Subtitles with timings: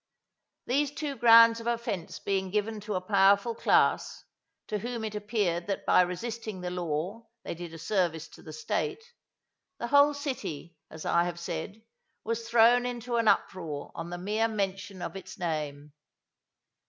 [0.65, 4.23] These two grounds of offence being given to a powerful class,
[4.65, 8.51] to whom it appeared that by resisting the law they did a service to the
[8.51, 9.03] State,
[9.77, 11.83] the whole city, as I have said,
[12.23, 15.93] was thrown into an uproar on the mere mention of its name.